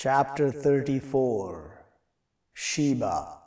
Chapter 0.00 0.52
34 0.52 1.84
Sheba 2.52 3.38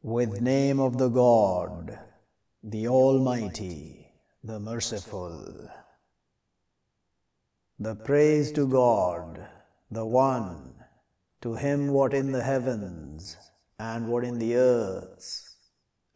With 0.00 0.40
name 0.40 0.80
of 0.80 0.96
the 0.96 1.10
God, 1.10 1.98
the 2.62 2.88
Almighty, 2.88 4.08
the 4.42 4.58
Merciful. 4.58 5.68
The 7.78 7.94
praise 7.96 8.50
to 8.52 8.66
God, 8.66 9.46
the 9.90 10.06
One, 10.06 10.72
to 11.42 11.56
Him 11.56 11.88
what 11.88 12.14
in 12.14 12.32
the 12.32 12.42
heavens 12.42 13.36
and 13.78 14.08
what 14.08 14.24
in 14.24 14.38
the 14.38 14.56
earths, 14.56 15.54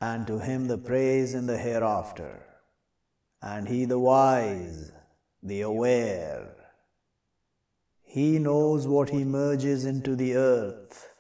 and 0.01 0.27
to 0.27 0.39
Him 0.39 0.67
the 0.67 0.79
praise 0.79 1.35
in 1.35 1.47
the 1.47 1.59
hereafter. 1.59 2.43
And 3.43 3.69
He 3.69 3.85
the 3.85 3.99
wise, 3.99 4.93
the 5.43 5.61
aware. 5.61 6.58
He 8.11 8.39
knows 8.39 8.89
what 8.89 9.11
He 9.11 9.23
merges 9.23 9.85
into 9.85 10.17
the 10.17 10.35
earth, 10.35 11.11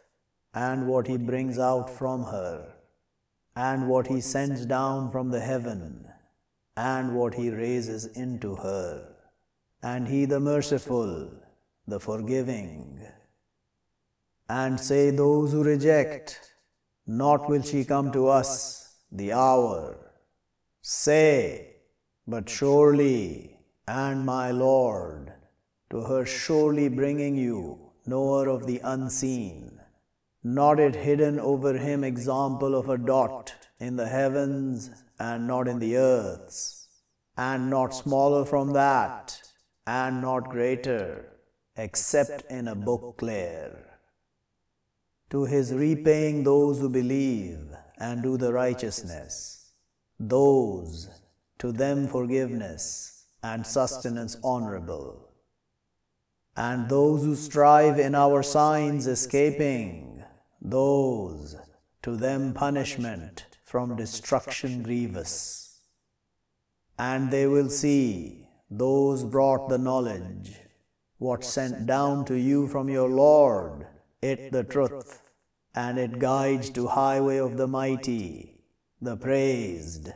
and 0.54 0.88
what 0.88 1.06
He 1.06 1.18
brings 1.18 1.58
out 1.58 1.90
from 1.90 2.22
her, 2.24 2.72
and 3.54 3.90
what 3.90 4.06
He 4.06 4.22
sends 4.22 4.64
down 4.64 5.10
from 5.10 5.30
the 5.30 5.40
heaven, 5.40 6.08
and 6.78 7.14
what 7.14 7.34
He 7.34 7.50
raises 7.50 8.06
into 8.06 8.56
her. 8.56 9.06
And 9.82 10.08
He 10.08 10.24
the 10.24 10.40
merciful, 10.40 11.30
the 11.86 12.00
forgiving. 12.00 13.06
And 14.48 14.80
say 14.80 15.10
those 15.10 15.52
who 15.52 15.62
reject, 15.62 16.40
Not 17.06 17.50
will 17.50 17.60
she 17.60 17.84
come 17.84 18.10
to 18.12 18.28
us, 18.28 18.94
the 19.12 19.34
hour. 19.34 20.10
Say, 20.80 21.76
But 22.26 22.48
surely, 22.48 23.58
and 23.86 24.24
my 24.24 24.52
Lord, 24.52 25.34
to 25.90 26.02
her 26.02 26.24
surely 26.24 26.88
bringing 26.88 27.36
you, 27.36 27.78
knower 28.06 28.48
of 28.48 28.66
the 28.66 28.80
unseen, 28.84 29.80
not 30.42 30.78
it 30.78 30.94
hidden 30.94 31.38
over 31.40 31.76
him 31.76 32.04
example 32.04 32.74
of 32.74 32.88
a 32.88 32.98
dot 32.98 33.54
in 33.80 33.96
the 33.96 34.08
heavens 34.08 34.90
and 35.18 35.46
not 35.46 35.66
in 35.66 35.78
the 35.78 35.96
earths, 35.96 36.88
and 37.36 37.70
not 37.70 37.94
smaller 37.94 38.44
from 38.44 38.72
that, 38.72 39.40
and 39.86 40.20
not 40.20 40.50
greater, 40.50 41.32
except 41.76 42.50
in 42.50 42.68
a 42.68 42.74
book 42.74 43.16
clear. 43.18 43.84
To 45.30 45.44
his 45.44 45.72
repaying 45.72 46.44
those 46.44 46.80
who 46.80 46.88
believe 46.88 47.60
and 47.98 48.22
do 48.22 48.36
the 48.36 48.52
righteousness, 48.52 49.72
those 50.18 51.08
to 51.58 51.72
them 51.72 52.08
forgiveness 52.08 53.24
and 53.42 53.66
sustenance 53.66 54.36
honorable 54.42 55.27
and 56.58 56.88
those 56.88 57.22
who 57.22 57.36
strive 57.36 58.00
in 58.00 58.16
our 58.16 58.42
signs 58.42 59.06
escaping, 59.06 60.24
those 60.60 61.54
to 62.02 62.16
them 62.16 62.52
punishment 62.52 63.46
from 63.64 63.94
destruction 63.94 64.82
grievous. 64.82 65.82
And 66.98 67.30
they 67.30 67.46
will 67.46 67.70
see 67.70 68.48
those 68.68 69.22
brought 69.22 69.68
the 69.68 69.78
knowledge, 69.78 70.56
what 71.18 71.44
sent 71.44 71.86
down 71.86 72.24
to 72.24 72.34
you 72.34 72.66
from 72.66 72.88
your 72.88 73.08
Lord, 73.08 73.86
it 74.20 74.50
the 74.50 74.64
truth, 74.64 75.22
and 75.76 75.96
it 75.96 76.18
guides 76.18 76.70
to 76.70 76.88
highway 76.88 77.36
of 77.36 77.56
the 77.56 77.68
mighty, 77.68 78.64
the 79.00 79.16
praised. 79.16 80.12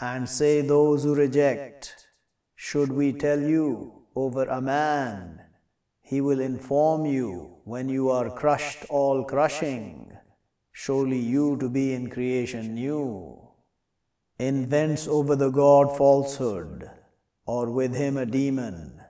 And 0.00 0.26
say 0.26 0.62
those 0.62 1.04
who 1.04 1.14
reject, 1.14 2.06
should 2.56 2.90
we 2.90 3.12
tell 3.12 3.42
you, 3.42 4.03
over 4.14 4.44
a 4.44 4.60
man. 4.60 5.40
He 6.02 6.20
will 6.20 6.40
inform 6.40 7.06
you 7.06 7.56
when 7.64 7.88
you 7.88 8.10
are 8.10 8.30
crushed 8.30 8.84
all 8.88 9.24
crushing. 9.24 10.12
Surely 10.72 11.18
you 11.18 11.56
to 11.58 11.68
be 11.68 11.92
in 11.94 12.10
creation 12.10 12.74
new. 12.74 13.40
Invents 14.38 15.06
over 15.06 15.36
the 15.36 15.50
God 15.50 15.96
falsehood, 15.96 16.90
or 17.46 17.70
with 17.70 17.94
him 17.94 18.16
a 18.16 18.26
demon. 18.26 19.00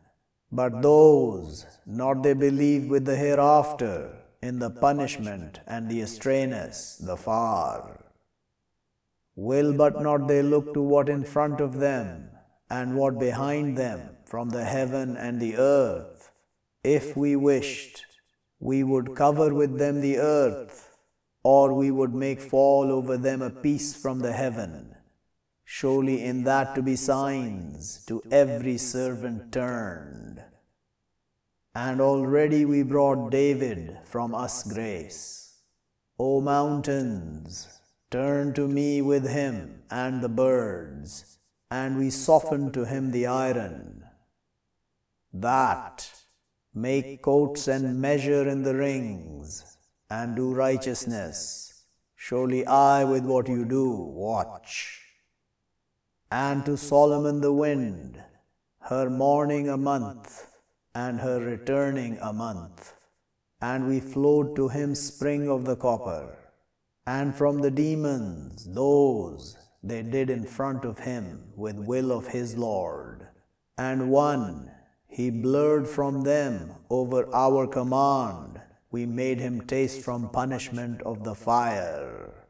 But 0.53 0.83
those, 0.83 1.67
not 1.87 2.23
they 2.23 2.35
believe 2.35 2.91
with 2.91 3.07
the 3.07 3.17
hereafter, 3.17 4.25
in 4.43 4.59
the 4.59 4.71
punishment 4.71 5.61
and 5.67 5.89
the 5.89 6.01
estrayness, 6.01 7.05
the 7.05 7.17
far. 7.17 8.05
Will 9.35 9.73
but 9.73 10.01
not 10.03 10.29
they 10.29 10.43
look 10.43 10.75
to 10.75 10.83
what 10.83 11.09
in 11.09 11.25
front 11.25 11.61
of 11.61 11.79
them, 11.79 12.29
and 12.71 12.95
what 12.95 13.19
behind 13.19 13.77
them, 13.79 14.14
from 14.35 14.51
the 14.51 14.65
heaven 14.65 15.17
and 15.17 15.39
the 15.39 15.57
earth. 15.57 16.33
If 16.83 17.17
we 17.17 17.37
wished, 17.37 18.05
we 18.59 18.83
would 18.83 19.15
cover 19.15 19.55
with 19.55 19.79
them 19.79 20.01
the 20.01 20.19
earth, 20.19 20.99
or 21.45 21.73
we 21.73 21.93
would 21.93 22.13
make 22.13 22.41
fall 22.41 22.91
over 22.91 23.17
them 23.17 23.43
a 23.43 23.49
piece 23.49 23.95
from 23.95 24.19
the 24.19 24.33
heaven. 24.33 24.97
Surely 25.65 26.25
in 26.25 26.43
that 26.43 26.75
to 26.75 26.83
be 26.83 26.97
signs 26.97 28.05
to 28.07 28.21
every 28.33 28.77
servant 28.77 29.53
turned. 29.53 30.43
And 31.73 32.01
already 32.01 32.65
we 32.65 32.83
brought 32.83 33.31
David 33.31 33.99
from 34.03 34.35
us 34.35 34.65
grace. 34.65 35.61
O 36.19 36.41
mountains, 36.41 37.69
turn 38.11 38.53
to 38.55 38.67
me 38.67 39.01
with 39.01 39.29
him 39.29 39.85
and 39.93 40.21
the 40.21 40.29
birds, 40.29 41.39
and 41.71 41.97
we 41.97 42.11
soften 42.11 42.73
to 42.73 42.85
him 42.85 43.13
the 43.13 43.27
iron 43.29 44.04
that 45.35 46.09
make 46.73 47.23
coats 47.23 47.67
and 47.67 48.01
measure 48.01 48.49
in 48.49 48.63
the 48.63 48.75
rings 48.75 49.77
and 50.09 50.37
do 50.37 50.55
righteousness. 50.55 51.85
Surely 52.15 52.65
I, 52.67 53.05
with 53.05 53.25
what 53.25 53.49
you 53.49 53.65
do, 53.65 53.91
watch. 53.91 55.03
And 56.31 56.65
to 56.65 56.77
Solomon 56.77 57.41
the 57.41 57.53
wind, 57.53 58.23
her 58.83 59.11
morning 59.11 59.69
a 59.69 59.77
month, 59.77 60.47
and 60.95 61.21
her 61.21 61.41
returning 61.41 62.17
a 62.23 62.33
month. 62.33 62.95
And 63.61 63.89
we 63.89 63.99
flowed 64.01 64.55
to 64.57 64.69
him 64.69 64.95
spring 64.95 65.49
of 65.49 65.65
the 65.65 65.77
copper, 65.77 66.39
and 67.07 67.35
from 67.35 67.61
the 67.61 67.71
demons, 67.71 68.67
those 68.73 69.57
they 69.83 70.03
did 70.03 70.31
in 70.31 70.45
front 70.45 70.85
of 70.85 71.01
him 71.01 71.53
with 71.57 71.77
will 71.77 72.13
of 72.13 72.29
his 72.29 72.57
Lord. 72.57 73.27
And 73.77 74.11
one 74.11 74.71
he 75.15 75.31
blurred 75.31 75.87
from 75.87 76.23
them 76.25 76.75
over 76.91 77.33
our 77.33 77.69
command. 77.69 78.61
We 78.91 79.07
made 79.07 79.39
him 79.39 79.61
taste 79.61 80.03
from 80.03 80.29
punishment 80.31 81.03
of 81.03 81.23
the 81.23 81.37
fire. 81.37 82.49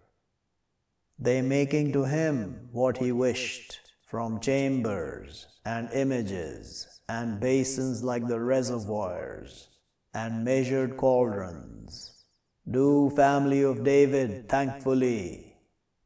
They 1.19 1.43
making 1.43 1.93
to 1.93 2.05
him 2.05 2.71
what 2.73 2.97
he 2.97 3.13
wished 3.13 3.81
from 4.07 4.41
chambers 4.41 5.47
and 5.67 5.91
images 5.93 7.01
and 7.07 7.39
basins 7.39 8.03
like 8.03 8.27
the 8.29 8.41
reservoirs 8.41 9.69
and 10.15 10.43
measured 10.43 10.97
cauldrons. 10.97 12.25
Do, 12.71 13.11
family 13.15 13.63
of 13.63 13.85
David, 13.85 14.49
thankfully, 14.49 15.59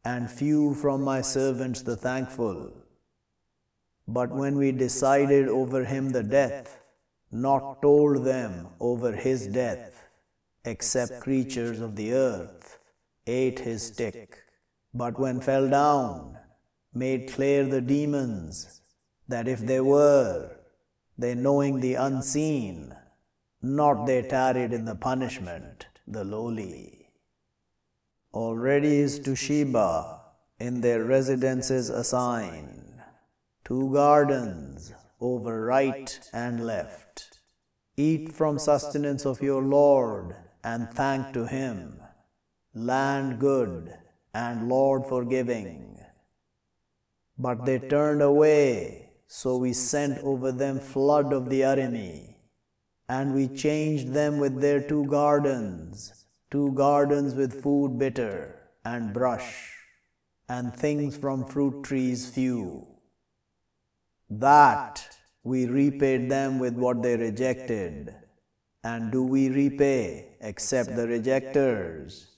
and 0.05 0.29
few 0.29 0.75
from 0.75 1.03
my 1.03 1.21
servants 1.21 1.83
the 1.83 1.97
thankful 1.97 2.73
but 4.09 4.31
when 4.31 4.57
we 4.57 4.73
decided 4.73 5.49
over 5.49 5.85
him 5.85 6.09
the 6.09 6.23
death, 6.23 6.81
not 7.31 7.83
told 7.83 8.25
them 8.25 8.69
over 8.81 9.13
his 9.13 9.47
death, 9.47 10.09
except 10.65 11.21
creatures 11.21 11.81
of 11.81 11.95
the 11.95 12.15
earth, 12.15 12.79
ate 13.27 13.59
his 13.59 13.83
stick. 13.83 14.39
But 14.95 15.19
when 15.19 15.43
fell 15.43 15.69
down, 15.69 16.39
made 16.95 17.31
clear 17.31 17.67
the 17.67 17.83
demons, 17.83 18.81
that 19.29 19.47
if 19.47 19.61
they 19.61 19.81
were, 19.81 20.57
they 21.19 21.35
knowing 21.35 21.81
the 21.81 21.95
unseen, 21.95 22.95
not 23.61 24.07
they 24.07 24.23
tarried 24.23 24.73
in 24.73 24.87
the 24.87 24.95
punishment, 24.95 25.87
the 26.07 26.25
lowly. 26.25 27.11
Already 28.33 28.97
is 28.97 29.19
to 29.19 29.37
Sheba 29.37 30.23
in 30.59 30.81
their 30.81 31.05
residences 31.05 31.91
assigned 31.91 32.78
two 33.69 33.93
gardens 33.93 34.95
over 35.21 35.67
right 35.67 36.19
and 36.33 36.65
left. 36.65 37.39
Eat 37.99 38.33
from 38.33 38.59
sustenance 38.59 39.27
of 39.27 39.43
your 39.43 39.61
Lord 39.61 40.35
and 40.65 40.91
thank 40.91 41.35
to 41.35 41.47
him. 41.47 42.01
Land 42.75 43.39
good 43.39 43.93
and 44.33 44.71
Lord 44.71 45.05
forgiving. 45.05 45.99
But 47.37 47.67
they 47.67 47.79
turned 47.79 48.23
away, 48.23 49.11
so 49.27 49.59
we 49.59 49.75
sent 49.75 50.25
over 50.25 50.51
them 50.51 50.81
flood 50.81 51.35
of 51.35 51.51
the 51.51 51.63
enemy, 51.63 52.39
and 53.07 53.35
we 53.35 53.49
changed 53.49 54.15
them 54.15 54.39
with 54.39 54.63
their 54.63 54.81
two 54.81 55.05
gardens, 55.05 56.25
two 56.51 56.73
gardens 56.73 57.35
with 57.35 57.63
food 57.63 57.99
bitter 57.99 58.71
and 58.83 59.13
brush, 59.13 59.75
and 60.49 60.75
things 60.75 61.19
from 61.19 61.45
fruit 61.45 61.83
trees 61.85 62.31
few 62.31 62.98
that 64.31 65.09
we 65.43 65.67
repaid 65.67 66.31
them 66.31 66.59
with 66.59 66.75
what 66.75 67.03
they 67.03 67.17
rejected, 67.17 68.15
and 68.85 69.11
do 69.11 69.23
we 69.23 69.49
repay 69.49 70.37
except 70.41 70.95
the 70.95 71.07
rejectors? 71.07 72.37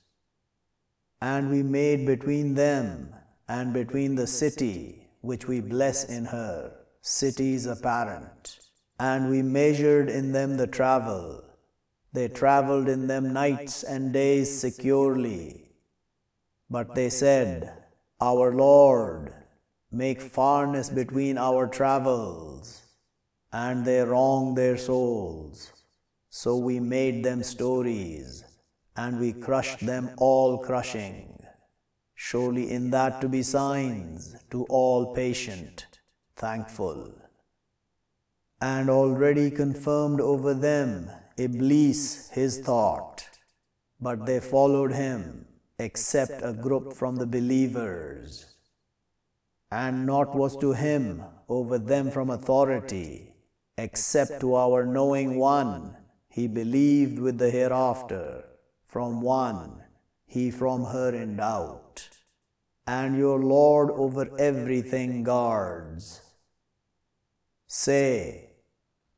And 1.21 1.51
we 1.51 1.63
made 1.63 2.07
between 2.07 2.55
them 2.55 3.15
and 3.49 3.73
between 3.73 4.15
the 4.15 4.27
city 4.27 5.09
which 5.21 5.47
we 5.47 5.61
bless 5.61 6.05
in 6.05 6.27
her 6.27 6.73
cities 7.03 7.67
apparent, 7.67 8.61
and 8.99 9.29
we 9.31 9.43
measured 9.43 10.09
in 10.09 10.33
them 10.33 10.57
the 10.57 10.67
travel. 10.67 11.43
They 12.13 12.29
travelled 12.29 12.89
in 12.89 13.07
them 13.07 13.33
nights 13.33 13.83
and 13.83 14.13
days 14.13 14.61
securely. 14.61 15.71
But 16.69 16.95
they 16.95 17.11
said, 17.11 17.73
Our 18.21 18.55
Lord, 18.55 19.33
make 19.93 20.21
farness 20.21 20.89
between 20.89 21.37
our 21.37 21.67
travels, 21.67 22.83
and 23.53 23.85
they 23.85 24.01
wrong 24.01 24.55
their 24.55 24.77
souls. 24.77 25.73
So 26.29 26.57
we 26.57 26.79
made 26.79 27.25
them 27.25 27.43
stories, 27.43 28.45
and 28.97 29.19
we 29.19 29.33
crushed 29.33 29.85
them 29.85 30.11
all 30.17 30.59
crushing. 30.59 31.45
Surely 32.15 32.71
in 32.71 32.91
that 32.91 33.21
to 33.21 33.29
be 33.29 33.43
signs 33.43 34.37
to 34.51 34.65
all 34.69 35.15
patient, 35.15 35.87
thankful. 36.37 37.13
And 38.61 38.91
already 38.91 39.51
confirmed 39.51 40.21
over 40.21 40.55
them 40.55 41.11
Iblis 41.37 42.29
his 42.31 42.59
thought, 42.59 43.27
but 44.01 44.27
they 44.27 44.39
followed 44.39 44.93
him, 44.93 45.47
except 45.79 46.43
a 46.45 46.53
group 46.53 46.93
from 46.93 47.17
the 47.17 47.27
believers. 47.27 48.55
And 49.71 50.07
naught 50.07 50.35
was 50.35 50.57
to 50.59 50.73
him 50.73 51.23
over 51.49 51.79
them 51.79 52.11
from 52.11 52.31
authority, 52.31 53.35
except 53.79 54.41
to 54.41 54.55
our 54.57 54.85
knowing 54.85 55.37
one 55.37 55.97
he 56.29 56.47
believed 56.47 57.19
with 57.19 57.39
the 57.39 57.51
hereafter, 57.51 58.45
from 58.87 59.21
one, 59.21 59.83
he 60.27 60.51
from 60.51 60.85
her 60.85 61.15
in 61.15 61.37
doubt. 61.37 62.09
And 62.87 63.17
your 63.17 63.39
Lord 63.39 63.91
over 63.91 64.29
everything 64.39 65.23
guards. 65.23 66.23
Say, 67.67 68.51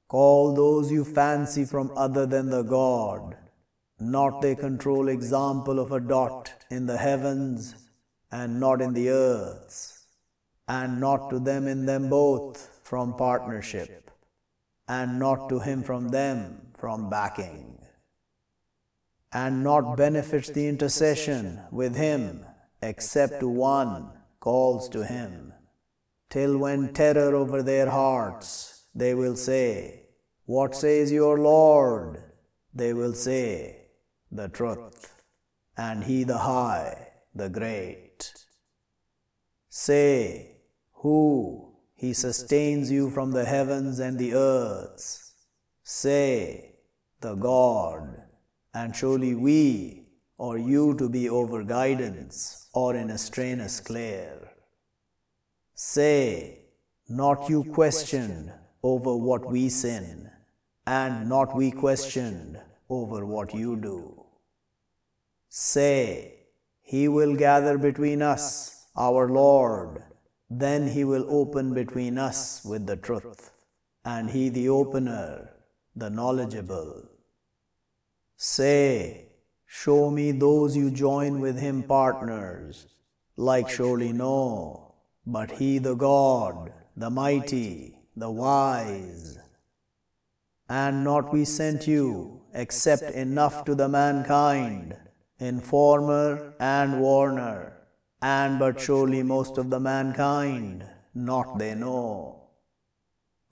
call 0.08 0.54
those 0.54 0.92
you 0.92 1.04
fancy 1.04 1.64
from 1.64 1.90
other 1.96 2.26
than 2.26 2.50
the 2.50 2.62
God, 2.62 3.36
not 3.98 4.42
they 4.42 4.54
control 4.54 5.08
example 5.08 5.78
of 5.78 5.92
a 5.92 6.00
dot 6.00 6.52
in 6.70 6.86
the 6.86 6.98
heavens 6.98 7.74
and 8.30 8.60
not 8.60 8.82
in 8.82 8.92
the 8.92 9.08
earths, 9.08 10.01
and 10.68 11.00
not 11.00 11.30
to 11.30 11.38
them 11.38 11.66
in 11.66 11.86
them 11.86 12.08
both 12.08 12.80
from 12.82 13.14
partnership, 13.14 14.10
and 14.88 15.18
not 15.18 15.48
to 15.48 15.58
him 15.58 15.82
from 15.82 16.08
them 16.08 16.68
from 16.74 17.08
backing, 17.08 17.78
and 19.32 19.62
not 19.62 19.96
benefits 19.96 20.50
the 20.50 20.66
intercession 20.68 21.60
with 21.70 21.96
him 21.96 22.44
except 22.82 23.40
to 23.40 23.48
one 23.48 24.10
calls 24.40 24.88
to 24.88 25.04
him, 25.04 25.52
till 26.28 26.58
when 26.58 26.92
terror 26.92 27.34
over 27.34 27.62
their 27.62 27.88
hearts 27.88 28.84
they 28.94 29.14
will 29.14 29.36
say, 29.36 30.06
What 30.44 30.74
says 30.74 31.10
your 31.12 31.38
Lord? 31.38 32.22
They 32.74 32.92
will 32.92 33.14
say, 33.14 33.88
The 34.30 34.48
truth, 34.48 35.22
and 35.76 36.04
he 36.04 36.24
the 36.24 36.38
high, 36.38 37.08
the 37.34 37.48
great. 37.48 38.32
Say, 39.74 40.58
Who? 40.96 41.72
He 41.94 42.12
sustains 42.12 42.90
you 42.90 43.08
from 43.08 43.30
the 43.30 43.46
heavens 43.46 44.00
and 44.00 44.18
the 44.18 44.34
earths. 44.34 45.32
Say, 45.82 46.74
the 47.22 47.36
God, 47.36 48.20
and 48.74 48.94
surely 48.94 49.34
we 49.34 50.08
or 50.36 50.58
you 50.58 50.94
to 50.98 51.08
be 51.08 51.30
over 51.30 51.64
guidance 51.64 52.68
or 52.74 52.94
in 52.94 53.08
a 53.08 53.16
strainous 53.16 53.80
clear. 53.80 54.50
Say, 55.74 56.66
not 57.08 57.48
you 57.48 57.64
questioned 57.64 58.52
over 58.82 59.16
what 59.16 59.50
we 59.50 59.70
sin, 59.70 60.30
and 60.86 61.30
not 61.30 61.56
we 61.56 61.70
questioned 61.70 62.60
over 62.90 63.24
what 63.24 63.54
you 63.54 63.76
do. 63.76 64.26
Say, 65.48 66.40
He 66.82 67.08
will 67.08 67.36
gather 67.36 67.78
between 67.78 68.20
us, 68.20 68.81
our 68.96 69.28
Lord, 69.28 70.02
then 70.50 70.88
He 70.88 71.04
will 71.04 71.26
open 71.28 71.74
between 71.74 72.18
us 72.18 72.64
with 72.64 72.86
the 72.86 72.96
truth, 72.96 73.50
and 74.04 74.30
He 74.30 74.48
the 74.48 74.68
opener, 74.68 75.50
the 75.94 76.10
knowledgeable. 76.10 77.08
Say, 78.36 79.28
Show 79.74 80.10
me 80.10 80.32
those 80.32 80.76
you 80.76 80.90
join 80.90 81.40
with 81.40 81.58
him 81.58 81.82
partners, 81.82 82.86
like 83.36 83.70
surely 83.70 84.12
no, 84.12 84.96
but 85.26 85.52
he 85.52 85.78
the 85.78 85.94
God, 85.94 86.70
the 86.94 87.08
mighty, 87.08 87.98
the 88.14 88.30
wise. 88.30 89.38
And 90.68 91.02
not 91.02 91.32
we 91.32 91.46
sent 91.46 91.88
you, 91.88 92.42
except 92.52 93.02
enough 93.02 93.64
to 93.64 93.74
the 93.74 93.88
mankind, 93.88 94.94
informer 95.38 96.52
and 96.60 97.00
warner, 97.00 97.81
and 98.22 98.60
but 98.60 98.80
surely 98.80 99.22
most 99.22 99.58
of 99.58 99.68
the 99.68 99.80
mankind, 99.80 100.84
not 101.12 101.58
they 101.58 101.74
know. 101.74 102.44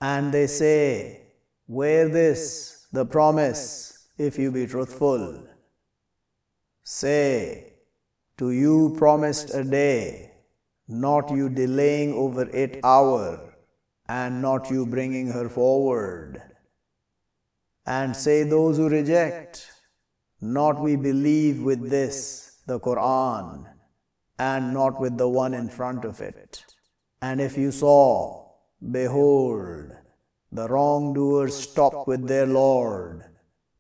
And 0.00 0.32
they 0.32 0.46
say, 0.46 1.22
Where 1.66 2.08
this, 2.08 2.86
the 2.92 3.04
promise, 3.04 4.06
if 4.16 4.38
you 4.38 4.52
be 4.52 4.66
truthful. 4.66 5.46
Say, 6.84 7.74
to 8.38 8.52
you 8.52 8.94
promised 8.96 9.54
a 9.54 9.64
day, 9.64 10.32
not 10.88 11.30
you 11.30 11.48
delaying 11.48 12.14
over 12.14 12.48
it 12.50 12.80
hour, 12.84 13.54
and 14.08 14.40
not 14.40 14.70
you 14.70 14.86
bringing 14.86 15.28
her 15.28 15.48
forward. 15.48 16.42
And 17.86 18.16
say 18.16 18.44
those 18.44 18.76
who 18.76 18.88
reject, 18.88 19.70
not 20.40 20.80
we 20.80 20.96
believe 20.96 21.62
with 21.62 21.90
this, 21.90 22.62
the 22.66 22.80
Quran, 22.80 23.69
and 24.40 24.72
not 24.74 25.00
with 25.00 25.18
the 25.18 25.28
one 25.28 25.54
in 25.54 25.68
front 25.68 26.04
of 26.04 26.20
it. 26.20 26.64
And 27.22 27.40
if 27.40 27.56
you 27.58 27.70
saw, 27.70 28.50
behold, 28.98 29.92
the 30.50 30.68
wrongdoers 30.68 31.54
stop 31.54 32.08
with 32.08 32.26
their 32.26 32.46
Lord 32.46 33.24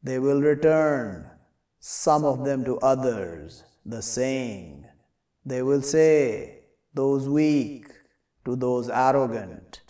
they 0.02 0.18
will 0.18 0.40
return, 0.40 1.30
some 1.78 2.24
of 2.24 2.44
them 2.44 2.64
to 2.64 2.78
others, 2.78 3.64
the 3.84 4.00
saying. 4.00 4.86
They 5.44 5.62
will 5.62 5.82
say, 5.82 6.60
those 6.94 7.28
weak 7.28 7.86
to 8.44 8.56
those 8.56 8.88
arrogant, 8.88 9.82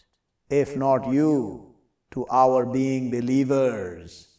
if 0.49 0.77
not 0.77 1.13
you, 1.13 1.75
to 2.11 2.27
our 2.29 2.67
being 2.67 3.11
believers. 3.11 4.39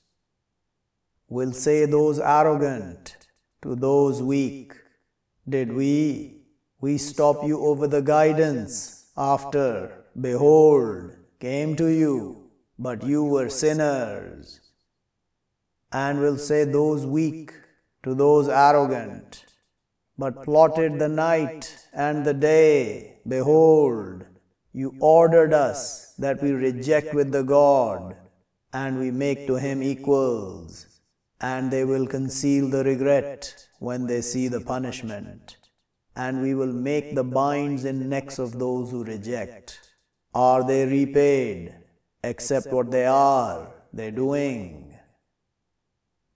Will 1.29 1.53
say 1.53 1.85
those 1.85 2.19
arrogant 2.19 3.15
to 3.61 3.75
those 3.75 4.21
weak, 4.21 4.73
did 5.47 5.73
we, 5.73 6.37
we 6.79 6.97
stop 6.97 7.45
you 7.45 7.59
over 7.61 7.87
the 7.87 8.01
guidance 8.01 9.05
after, 9.17 10.05
behold, 10.19 11.11
came 11.39 11.75
to 11.75 11.87
you, 11.87 12.49
but 12.79 13.03
you 13.03 13.23
were 13.23 13.49
sinners. 13.49 14.59
and 15.91 16.19
will 16.19 16.37
say 16.37 16.63
those 16.63 17.05
weak 17.05 17.51
to 18.03 18.15
those 18.15 18.47
arrogant, 18.47 19.45
but 20.17 20.43
plotted 20.43 20.99
the 20.99 21.09
night 21.09 21.85
and 21.93 22.25
the 22.25 22.33
day. 22.33 23.17
Behold, 23.27 24.25
you 24.73 24.95
ordered 24.99 25.53
us 25.53 26.13
that 26.17 26.41
we 26.41 26.51
reject 26.51 27.13
with 27.13 27.31
the 27.31 27.43
God, 27.43 28.15
and 28.73 28.99
we 28.99 29.11
make 29.11 29.47
to 29.47 29.55
him 29.55 29.83
equals, 29.83 30.87
and 31.41 31.69
they 31.71 31.83
will 31.83 32.07
conceal 32.07 32.69
the 32.69 32.83
regret 32.83 33.67
when 33.81 34.07
they 34.07 34.21
see 34.21 34.47
the 34.47 34.61
punishment, 34.61 35.57
and 36.15 36.41
we 36.41 36.53
will 36.53 36.73
make 36.89 37.15
the 37.15 37.23
binds 37.23 37.85
in 37.85 38.09
necks 38.09 38.39
of 38.39 38.57
those 38.59 38.91
who 38.91 39.03
reject. 39.03 39.79
Are 40.33 40.63
they 40.63 40.85
repaid, 40.85 41.75
except 42.23 42.67
what 42.67 42.91
they 42.91 43.05
are, 43.05 43.67
they 43.91 44.11
doing? 44.11 44.91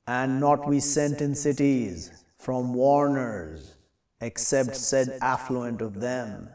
and 0.07 0.39
not 0.39 0.67
we 0.67 0.79
sent 0.79 1.21
in 1.21 1.33
cities 1.33 2.23
from 2.37 2.73
warners, 2.73 3.75
except 4.21 4.75
said 4.75 5.17
affluent 5.21 5.81
of 5.81 5.99
them. 5.99 6.49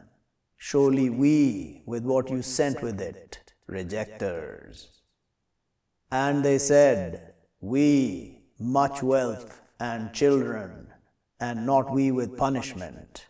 Surely 0.57 1.09
we, 1.09 1.81
with 1.85 2.03
what 2.03 2.29
you 2.29 2.41
sent 2.41 2.81
with 2.81 3.01
it, 3.01 3.53
rejectors. 3.67 5.01
And 6.11 6.43
they 6.45 6.59
said, 6.59 7.33
We, 7.59 8.43
much 8.59 9.03
wealth 9.03 9.60
and 9.81 10.13
children, 10.13 10.87
and 11.39 11.65
not 11.65 11.91
we 11.91 12.11
with 12.11 12.37
punishment. 12.37 13.25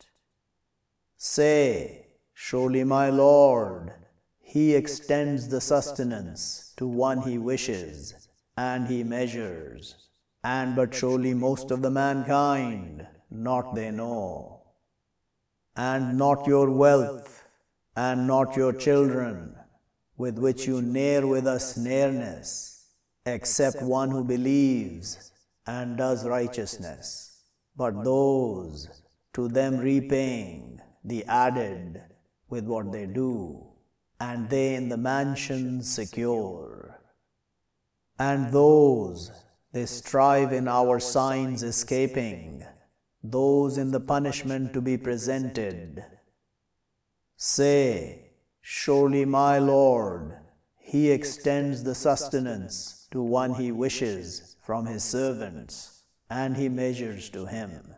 Say, 1.17 2.07
Surely 2.33 2.83
my 2.83 3.09
Lord, 3.09 3.93
He 4.39 4.75
extends 4.75 5.47
the 5.47 5.61
sustenance 5.61 6.73
to 6.75 6.85
one 6.85 7.21
He 7.21 7.37
wishes 7.37 8.27
and 8.57 8.87
he 8.87 9.03
measures, 9.03 9.95
and 10.43 10.75
but 10.75 10.93
surely 10.93 11.33
most 11.33 11.71
of 11.71 11.81
the 11.81 11.89
mankind 11.89 13.07
not 13.29 13.73
they 13.75 13.91
know. 13.91 14.61
And 15.75 16.17
not 16.17 16.45
your 16.47 16.69
wealth, 16.69 17.45
and 17.95 18.27
not 18.27 18.57
your 18.57 18.73
children, 18.73 19.55
with 20.17 20.37
which 20.37 20.67
you 20.67 20.81
near 20.81 21.25
with 21.25 21.47
us 21.47 21.77
nearness, 21.77 22.87
except 23.25 23.81
one 23.81 24.11
who 24.11 24.23
believes 24.23 25.30
and 25.65 25.97
does 25.97 26.27
righteousness, 26.27 27.43
but 27.75 28.03
those 28.03 29.01
to 29.33 29.47
them 29.47 29.77
repaying 29.77 30.81
the 31.03 31.23
added 31.25 32.01
with 32.49 32.65
what 32.65 32.91
they 32.91 33.05
do, 33.05 33.67
and 34.19 34.49
they 34.49 34.75
in 34.75 34.89
the 34.89 34.97
mansions 34.97 35.91
secure. 35.91 36.99
And 38.19 38.51
those 38.51 39.31
they 39.71 39.85
strive 39.85 40.51
in 40.51 40.67
our 40.67 40.99
signs 40.99 41.63
escaping, 41.63 42.65
those 43.23 43.77
in 43.77 43.91
the 43.91 43.99
punishment 43.99 44.73
to 44.73 44.81
be 44.81 44.97
presented. 44.97 46.03
Say, 47.37 48.31
Surely 48.59 49.25
my 49.25 49.57
Lord, 49.59 50.37
He 50.77 51.09
extends 51.09 51.83
the 51.83 51.95
sustenance 51.95 53.07
to 53.11 53.23
one 53.23 53.55
He 53.55 53.71
wishes 53.71 54.50
from 54.61 54.85
His 54.85 55.03
servants, 55.03 56.03
and 56.29 56.55
He 56.55 56.69
measures 56.69 57.29
to 57.31 57.47
him. 57.47 57.95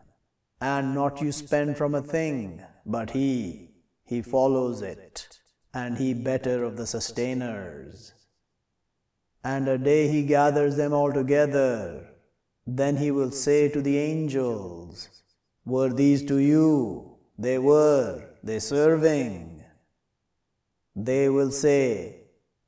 And 0.60 0.94
not 0.94 1.20
you 1.20 1.30
spend 1.30 1.76
from 1.76 1.94
a 1.94 2.02
thing, 2.02 2.62
but 2.86 3.10
He, 3.10 3.70
He 4.04 4.22
follows 4.22 4.80
it, 4.80 5.28
and 5.72 5.98
He 5.98 6.14
better 6.14 6.64
of 6.64 6.76
the 6.76 6.86
sustainers. 6.86 8.14
And 9.44 9.68
a 9.68 9.76
day 9.76 10.08
He 10.08 10.24
gathers 10.24 10.76
them 10.76 10.94
all 10.94 11.12
together, 11.12 12.08
then 12.66 12.96
He 12.96 13.10
will 13.10 13.30
say 13.30 13.68
to 13.68 13.82
the 13.82 13.98
angels, 13.98 15.10
Were 15.66 15.92
these 15.92 16.24
to 16.26 16.38
you? 16.38 17.18
They 17.38 17.58
were, 17.58 18.30
they 18.42 18.58
serving. 18.58 19.64
They 20.96 21.28
will 21.28 21.50
say, 21.50 22.20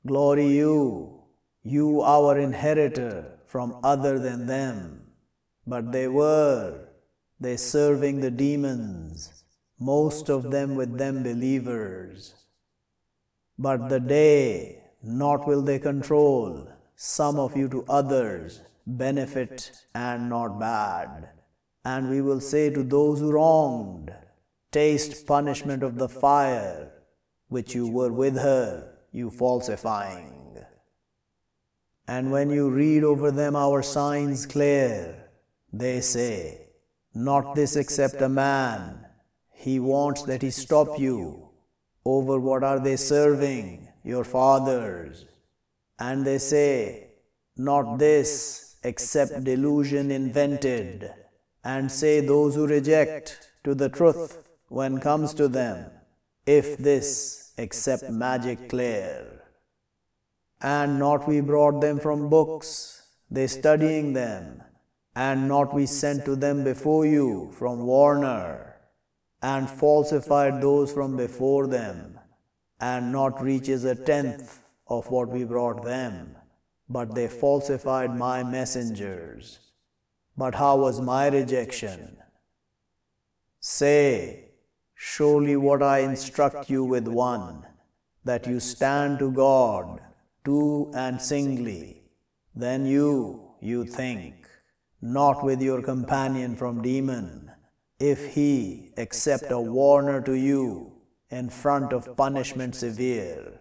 Glory 0.06 0.48
you, 0.48 1.22
you 1.62 2.02
our 2.02 2.38
inheritor 2.38 3.35
from 3.46 3.78
other 3.82 4.18
than 4.18 4.46
them. 4.46 5.02
But 5.66 5.92
they 5.92 6.08
were, 6.08 6.88
they 7.40 7.56
serving 7.56 8.20
the 8.20 8.30
demons, 8.30 9.44
most 9.78 10.28
of 10.28 10.50
them 10.50 10.74
with 10.74 10.98
them 10.98 11.22
believers. 11.22 12.34
But 13.58 13.88
the 13.88 14.00
day, 14.00 14.82
not 15.02 15.46
will 15.46 15.62
they 15.62 15.78
control, 15.78 16.68
some 16.94 17.38
of 17.38 17.56
you 17.56 17.68
to 17.68 17.84
others, 17.88 18.60
benefit 18.86 19.70
and 19.94 20.28
not 20.28 20.58
bad. 20.58 21.30
And 21.84 22.10
we 22.10 22.20
will 22.20 22.40
say 22.40 22.70
to 22.70 22.82
those 22.82 23.20
who 23.20 23.32
wronged, 23.32 24.12
Taste 24.72 25.26
punishment 25.26 25.82
of 25.82 25.96
the 25.96 26.08
fire 26.08 26.92
which 27.48 27.74
you 27.74 27.88
were 27.88 28.12
with 28.12 28.36
her, 28.36 28.98
you 29.12 29.30
falsifying. 29.30 30.35
And 32.08 32.30
when 32.30 32.50
you 32.50 32.70
read 32.70 33.02
over 33.02 33.30
them 33.30 33.56
our 33.56 33.82
signs 33.82 34.46
clear, 34.46 35.28
they 35.72 36.00
say, 36.00 36.68
Not 37.14 37.54
this 37.54 37.76
except 37.76 38.22
a 38.22 38.28
man. 38.28 39.06
He 39.52 39.80
wants 39.80 40.22
that 40.22 40.42
he 40.42 40.50
stop 40.50 40.98
you. 40.98 41.48
Over 42.04 42.38
what 42.38 42.62
are 42.62 42.78
they 42.78 42.96
serving? 42.96 43.88
Your 44.04 44.22
fathers. 44.22 45.24
And 45.98 46.24
they 46.24 46.38
say, 46.38 47.08
Not 47.56 47.98
this 47.98 48.76
except 48.84 49.42
delusion 49.42 50.10
invented. 50.10 51.10
And 51.64 51.90
say 51.90 52.20
those 52.20 52.54
who 52.54 52.66
reject 52.66 53.50
to 53.64 53.74
the 53.74 53.88
truth 53.88 54.46
when 54.68 55.00
comes 55.00 55.34
to 55.34 55.48
them 55.48 55.90
if 56.46 56.78
this 56.78 57.52
except 57.58 58.08
magic 58.08 58.68
clear. 58.68 59.35
And 60.66 60.98
not 60.98 61.28
we 61.28 61.40
brought 61.42 61.80
them 61.80 62.00
from 62.00 62.28
books, 62.28 63.02
they 63.30 63.46
studying 63.46 64.14
them, 64.14 64.64
and 65.14 65.46
not 65.46 65.72
we 65.72 65.86
sent 65.86 66.24
to 66.24 66.34
them 66.34 66.64
before 66.64 67.06
you 67.06 67.52
from 67.56 67.86
Warner, 67.86 68.74
and 69.40 69.70
falsified 69.70 70.60
those 70.60 70.92
from 70.92 71.16
before 71.16 71.68
them, 71.68 72.18
and 72.80 73.12
not 73.12 73.40
reaches 73.40 73.84
a 73.84 73.94
tenth 73.94 74.58
of 74.88 75.08
what 75.08 75.28
we 75.28 75.44
brought 75.44 75.84
them, 75.84 76.34
but 76.88 77.14
they 77.14 77.28
falsified 77.28 78.16
my 78.16 78.42
messengers. 78.42 79.60
But 80.36 80.56
how 80.56 80.78
was 80.78 81.00
my 81.00 81.28
rejection? 81.28 82.16
Say, 83.60 84.50
Surely 84.96 85.56
what 85.56 85.80
I 85.80 86.00
instruct 86.00 86.68
you 86.68 86.82
with 86.82 87.06
one, 87.06 87.64
that 88.24 88.48
you 88.48 88.58
stand 88.58 89.20
to 89.20 89.30
God, 89.30 90.00
two 90.46 90.90
and 90.94 91.20
singly, 91.20 92.02
then 92.54 92.86
you, 92.86 93.50
you 93.60 93.84
think, 93.84 94.48
not 95.02 95.44
with 95.44 95.60
your 95.60 95.82
companion 95.82 96.56
from 96.56 96.80
demon, 96.80 97.50
if 98.00 98.34
he 98.34 98.92
accept 98.96 99.50
a 99.50 99.60
warner 99.60 100.22
to 100.22 100.32
you 100.32 100.92
in 101.30 101.50
front 101.50 101.92
of 101.92 102.16
punishment 102.16 102.74
severe. 102.74 103.60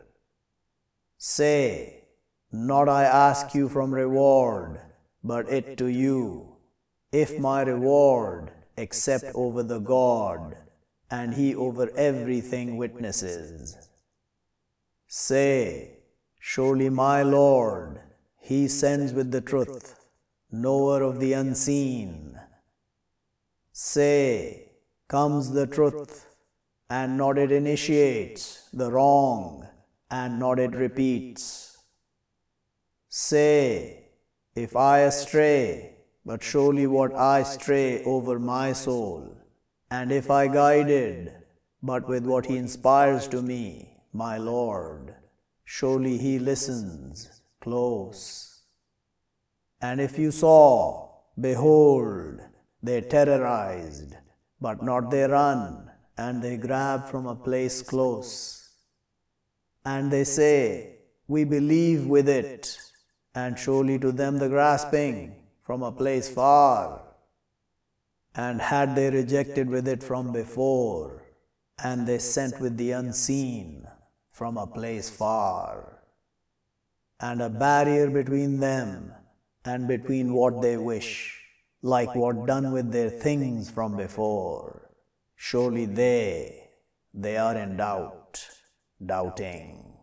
Say, 1.17 2.03
not 2.51 2.87
I 2.87 3.03
ask 3.03 3.53
you 3.53 3.67
from 3.67 3.93
reward, 3.93 4.79
but 5.23 5.49
it 5.49 5.77
to 5.79 5.87
you, 5.87 6.57
if 7.11 7.37
my 7.39 7.61
reward 7.63 8.51
except 8.77 9.25
over 9.33 9.63
the 9.63 9.79
God 9.79 10.55
and 11.09 11.33
he 11.33 11.55
over 11.55 11.89
everything 11.97 12.77
witnesses. 12.77 13.89
Say, 15.07 15.99
Surely 16.47 16.89
my 16.89 17.23
Lord, 17.23 17.99
he 18.39 18.67
sends 18.67 19.13
with 19.13 19.31
the 19.31 19.41
truth, 19.41 19.95
knower 20.51 21.01
of 21.01 21.19
the 21.19 21.33
unseen. 21.33 22.39
Say, 23.71 24.69
comes 25.07 25.49
the 25.53 25.65
truth, 25.65 26.27
and 26.87 27.17
not 27.17 27.39
it 27.39 27.51
initiates 27.51 28.69
the 28.71 28.91
wrong, 28.91 29.67
and 30.11 30.37
not 30.37 30.59
it 30.59 30.75
repeats. 30.75 31.79
Say, 33.09 34.11
if 34.53 34.75
I 34.75 34.99
astray, 34.99 35.95
but 36.23 36.43
surely 36.43 36.85
what 36.85 37.15
I 37.15 37.41
stray 37.41 38.03
over 38.03 38.37
my 38.37 38.71
soul, 38.71 39.35
and 39.89 40.11
if 40.11 40.29
I 40.29 40.47
guided, 40.47 41.33
but 41.81 42.07
with 42.07 42.23
what 42.23 42.45
He 42.45 42.55
inspires 42.55 43.27
to 43.29 43.41
me, 43.41 43.97
my 44.13 44.37
Lord, 44.37 45.15
surely 45.65 46.17
He 46.17 46.39
listens 46.39 47.41
close. 47.59 48.61
And 49.81 49.99
if 49.99 50.17
you 50.17 50.31
saw, 50.31 51.09
behold, 51.39 52.39
they 52.81 53.01
terrorized, 53.01 54.15
but 54.61 54.81
not 54.81 55.11
they 55.11 55.23
run, 55.23 55.91
and 56.17 56.41
they 56.41 56.55
grab 56.57 57.09
from 57.09 57.27
a 57.27 57.35
place 57.35 57.81
close. 57.81 58.69
And 59.83 60.09
they 60.09 60.23
say, 60.23 60.99
We 61.27 61.43
believe 61.43 62.05
with 62.05 62.29
it, 62.29 62.77
and 63.33 63.59
surely 63.59 63.99
to 63.99 64.11
them 64.13 64.37
the 64.37 64.47
grasping 64.47 65.35
from 65.61 65.83
a 65.83 65.91
place 65.91 66.29
far 66.29 67.05
and 68.35 68.61
had 68.61 68.95
they 68.95 69.09
rejected 69.09 69.69
with 69.69 69.87
it 69.87 70.03
from 70.03 70.33
before, 70.33 71.23
and 71.83 72.05
they 72.05 72.19
sent 72.19 72.59
with 72.59 72.75
the 72.77 72.91
unseen 72.91 73.87
from 74.35 74.57
a 74.57 74.67
place 74.67 75.09
far, 75.09 76.01
and 77.21 77.41
a 77.41 77.49
barrier 77.49 78.09
between 78.09 78.59
them 78.59 79.13
and 79.63 79.87
between 79.87 80.33
what 80.33 80.61
they 80.61 80.75
wish, 80.75 81.41
like 81.81 82.13
what 82.13 82.45
done 82.45 82.73
with 82.73 82.91
their 82.91 83.09
things 83.09 83.71
from 83.71 83.95
before. 83.95 84.91
Surely 85.37 85.85
they, 85.85 86.67
they 87.13 87.37
are 87.37 87.55
in 87.55 87.77
doubt, 87.77 88.45
doubting. 89.05 89.94